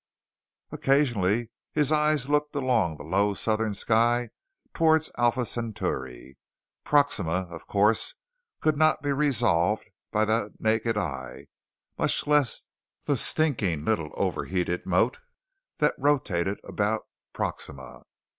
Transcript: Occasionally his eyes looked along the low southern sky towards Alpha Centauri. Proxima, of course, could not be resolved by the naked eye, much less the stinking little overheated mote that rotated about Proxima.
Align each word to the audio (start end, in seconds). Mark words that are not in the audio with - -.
Occasionally 0.71 1.51
his 1.73 1.91
eyes 1.91 2.27
looked 2.27 2.55
along 2.55 2.97
the 2.97 3.03
low 3.03 3.35
southern 3.35 3.75
sky 3.75 4.31
towards 4.73 5.11
Alpha 5.15 5.45
Centauri. 5.45 6.39
Proxima, 6.83 7.45
of 7.51 7.67
course, 7.67 8.15
could 8.61 8.75
not 8.77 9.03
be 9.03 9.11
resolved 9.11 9.91
by 10.11 10.25
the 10.25 10.55
naked 10.57 10.97
eye, 10.97 11.45
much 11.99 12.25
less 12.25 12.65
the 13.05 13.15
stinking 13.15 13.85
little 13.85 14.09
overheated 14.15 14.87
mote 14.87 15.19
that 15.77 15.93
rotated 15.99 16.57
about 16.63 17.03
Proxima. 17.31 18.01